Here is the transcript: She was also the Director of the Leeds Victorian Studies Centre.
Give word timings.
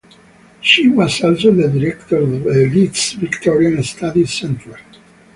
She 0.61 0.87
was 0.87 1.21
also 1.23 1.51
the 1.51 1.67
Director 1.69 2.17
of 2.17 2.31
the 2.43 2.67
Leeds 2.73 3.13
Victorian 3.13 3.83
Studies 3.83 4.33
Centre. 4.33 4.79